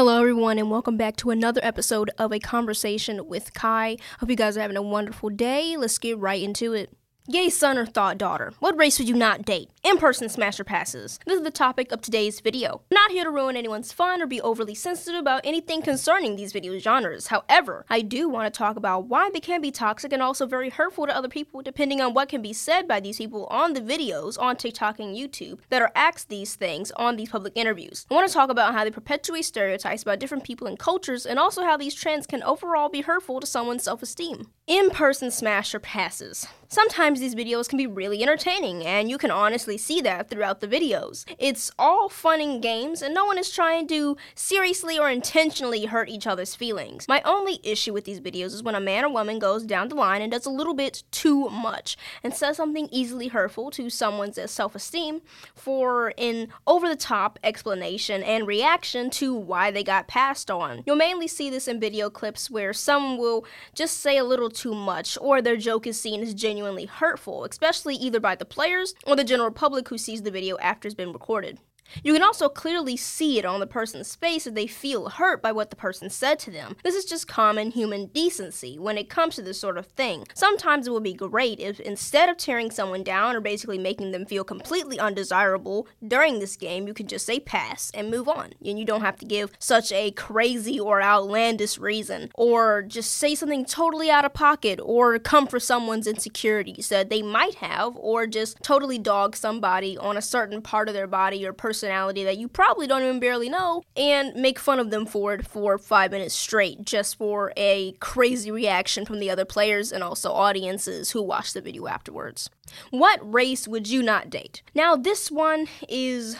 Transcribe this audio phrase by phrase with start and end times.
[0.00, 3.98] Hello, everyone, and welcome back to another episode of A Conversation with Kai.
[4.18, 5.76] Hope you guys are having a wonderful day.
[5.76, 6.96] Let's get right into it.
[7.30, 8.54] Gay son or thought daughter?
[8.60, 9.68] What race would you not date?
[9.82, 11.18] In person smash or passes.
[11.24, 12.82] This is the topic of today's video.
[12.90, 16.52] I'm not here to ruin anyone's fun or be overly sensitive about anything concerning these
[16.52, 17.28] video genres.
[17.28, 20.68] However, I do want to talk about why they can be toxic and also very
[20.68, 23.80] hurtful to other people depending on what can be said by these people on the
[23.80, 28.06] videos on TikTok and YouTube that are asked these things on these public interviews.
[28.10, 31.38] I want to talk about how they perpetuate stereotypes about different people and cultures and
[31.38, 34.50] also how these trends can overall be hurtful to someone's self esteem.
[34.66, 36.46] In person smash or passes.
[36.72, 40.68] Sometimes these videos can be really entertaining, and you can honestly see that throughout the
[40.68, 41.24] videos.
[41.38, 46.08] It's all fun and games, and no one is trying to seriously or intentionally hurt
[46.08, 47.06] each other's feelings.
[47.08, 49.94] My only issue with these videos is when a man or woman goes down the
[49.94, 54.38] line and does a little bit too much and says something easily hurtful to someone's
[54.50, 55.20] self esteem
[55.54, 60.82] for an over the top explanation and reaction to why they got passed on.
[60.86, 64.74] You'll mainly see this in video clips where someone will just say a little too
[64.74, 69.16] much or their joke is seen as genuinely hurtful, especially either by the players or
[69.16, 71.58] the general public who sees the video after it's been recorded.
[72.02, 75.52] You can also clearly see it on the person's face if they feel hurt by
[75.52, 76.76] what the person said to them.
[76.82, 80.26] This is just common human decency when it comes to this sort of thing.
[80.34, 84.26] Sometimes it would be great if instead of tearing someone down or basically making them
[84.26, 88.52] feel completely undesirable during this game, you can just say pass and move on.
[88.64, 93.34] And you don't have to give such a crazy or outlandish reason or just say
[93.34, 98.26] something totally out of pocket or come for someone's insecurities that they might have or
[98.26, 102.36] just totally dog somebody on a certain part of their body or person personality that
[102.36, 106.10] you probably don't even barely know and make fun of them for it for five
[106.10, 111.22] minutes straight just for a crazy reaction from the other players and also audiences who
[111.22, 112.50] watch the video afterwards.
[112.90, 114.62] What race would you not date?
[114.74, 116.36] Now, this one is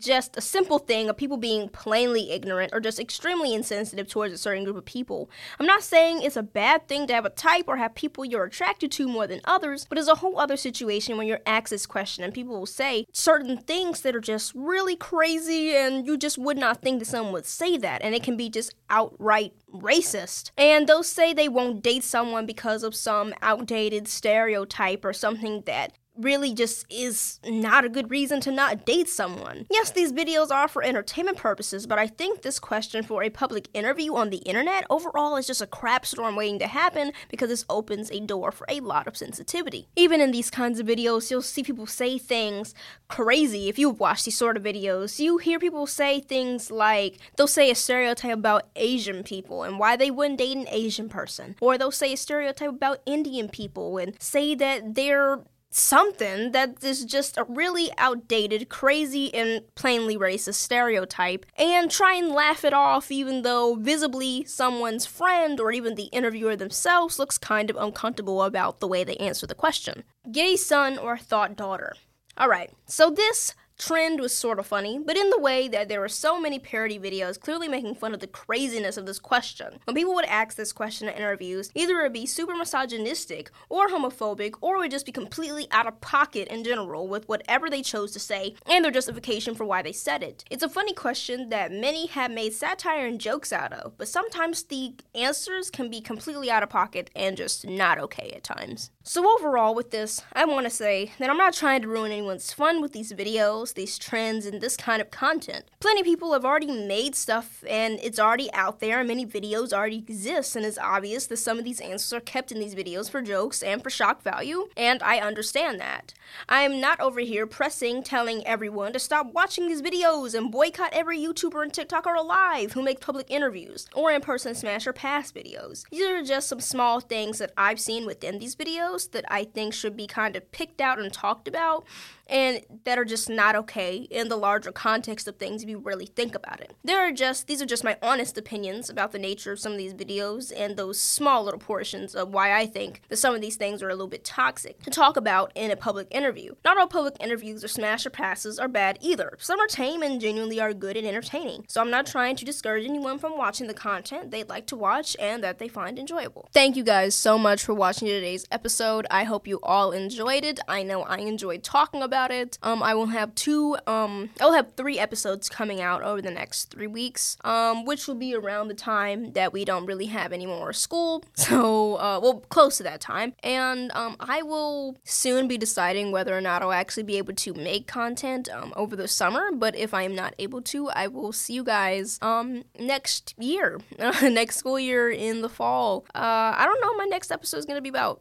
[0.00, 4.38] just a simple thing of people being plainly ignorant or just extremely insensitive towards a
[4.38, 5.30] certain group of people.
[5.58, 8.44] I'm not saying it's a bad thing to have a type or have people you're
[8.44, 11.86] attracted to more than others, but it's a whole other situation when you're asked this
[11.86, 16.38] question and people will say certain things that are just really crazy and you just
[16.38, 20.50] would not think that someone would say that, and it can be just outright racist.
[20.56, 25.92] And they'll say they won't date someone because of some outdated stereotype or something that
[26.22, 29.66] really just is not a good reason to not date someone.
[29.70, 33.68] Yes, these videos are for entertainment purposes, but I think this question for a public
[33.74, 37.64] interview on the internet overall is just a crap storm waiting to happen because this
[37.68, 39.88] opens a door for a lot of sensitivity.
[39.96, 42.74] Even in these kinds of videos, you'll see people say things
[43.08, 43.68] crazy.
[43.68, 47.70] If you've watched these sort of videos, you hear people say things like they'll say
[47.70, 51.90] a stereotype about Asian people and why they wouldn't date an Asian person, or they'll
[51.90, 57.44] say a stereotype about Indian people and say that they're something that is just a
[57.44, 63.76] really outdated, crazy, and plainly racist stereotype, and try and laugh it off even though
[63.76, 69.04] visibly someone's friend or even the interviewer themselves looks kind of uncomfortable about the way
[69.04, 70.04] they answer the question.
[70.30, 71.94] Gay son or thought daughter.
[72.38, 76.08] Alright, so this trend was sort of funny, but in the way that there were
[76.08, 79.80] so many parody videos clearly making fun of the craziness of this question.
[79.84, 83.88] When people would ask this question in interviews, either it would be super misogynistic or
[83.88, 87.80] homophobic, or it would just be completely out of pocket in general with whatever they
[87.80, 90.44] chose to say and their justification for why they said it.
[90.50, 94.62] It's a funny question that many have made satire and jokes out of, but sometimes
[94.64, 98.90] the answers can be completely out of pocket and just not okay at times.
[99.02, 102.52] So, overall, with this, I want to say that I'm not trying to ruin anyone's
[102.52, 105.64] fun with these videos, these trends, and this kind of content.
[105.80, 109.72] Plenty of people have already made stuff and it's already out there, and many videos
[109.72, 113.10] already exist, and it's obvious that some of these answers are kept in these videos
[113.10, 116.12] for jokes and for shock value, and I understand that.
[116.46, 120.92] I am not over here pressing, telling everyone to stop watching these videos and boycott
[120.92, 125.32] every YouTuber and TikToker alive who make public interviews or in person smash or pass
[125.32, 125.88] videos.
[125.90, 129.74] These are just some small things that I've seen within these videos that I think
[129.74, 131.84] should be kind of picked out and talked about
[132.30, 136.06] and that are just not okay in the larger context of things if you really
[136.06, 136.74] think about it.
[136.84, 139.78] There are just these are just my honest opinions about the nature of some of
[139.78, 143.56] these videos and those small little portions of why I think that some of these
[143.56, 146.54] things are a little bit toxic to talk about in a public interview.
[146.64, 149.36] Not all public interviews or smash or passes are bad either.
[149.38, 151.64] Some are tame and genuinely are good and entertaining.
[151.68, 155.16] So I'm not trying to discourage anyone from watching the content they'd like to watch
[155.18, 156.48] and that they find enjoyable.
[156.52, 159.06] Thank you guys so much for watching today's episode episode.
[159.10, 160.58] I hope you all enjoyed it.
[160.66, 162.56] I know I enjoyed talking about it.
[162.62, 166.30] Um, I will have two, um, I will have three episodes coming out over the
[166.30, 170.32] next three weeks, um, which will be around the time that we don't really have
[170.32, 171.24] any more school.
[171.50, 173.32] So, uh, well, close to that time.
[173.42, 177.54] And um, I will soon be deciding whether or not I'll actually be able to
[177.54, 179.50] make content um, over the summer.
[179.52, 183.80] But if I am not able to, I will see you guys um, next year,
[184.22, 186.06] next school year in the fall.
[186.14, 188.20] Uh, I don't know what my next episode is going to be about,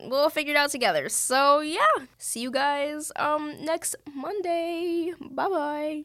[0.00, 1.08] we'll figure it out together.
[1.08, 5.12] So, yeah, see you guys um, next Monday.
[5.20, 6.04] Bye bye.